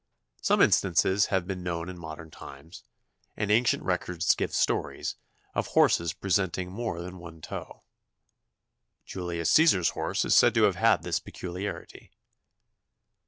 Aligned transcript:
Some 0.41 0.63
instances 0.63 1.27
have 1.27 1.45
been 1.45 1.61
known 1.61 1.87
in 1.87 1.95
modern 1.99 2.31
times, 2.31 2.83
and 3.37 3.51
ancient 3.51 3.83
records 3.83 4.33
give 4.33 4.51
stories, 4.51 5.15
of 5.53 5.67
horses 5.67 6.11
presenting 6.11 6.71
more 6.71 6.99
than 6.99 7.19
one 7.19 7.39
toe. 7.39 7.83
Julius 9.05 9.53
Cæsar's 9.53 9.89
horse 9.89 10.25
is 10.25 10.33
said 10.35 10.55
to 10.55 10.63
have 10.63 10.75
had 10.77 11.03
this 11.03 11.19
peculiarity. 11.19 12.09